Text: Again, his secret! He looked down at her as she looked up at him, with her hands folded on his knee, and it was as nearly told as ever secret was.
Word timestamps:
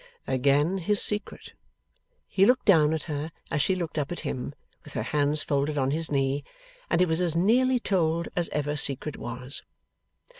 Again, 0.25 0.79
his 0.79 0.99
secret! 0.99 1.53
He 2.27 2.43
looked 2.47 2.65
down 2.65 2.91
at 2.91 3.03
her 3.03 3.29
as 3.51 3.61
she 3.61 3.75
looked 3.75 3.99
up 3.99 4.11
at 4.11 4.21
him, 4.21 4.55
with 4.83 4.93
her 4.93 5.03
hands 5.03 5.43
folded 5.43 5.77
on 5.77 5.91
his 5.91 6.11
knee, 6.11 6.43
and 6.89 7.03
it 7.03 7.07
was 7.07 7.21
as 7.21 7.35
nearly 7.35 7.79
told 7.79 8.27
as 8.35 8.49
ever 8.49 8.75
secret 8.75 9.15
was. 9.15 9.61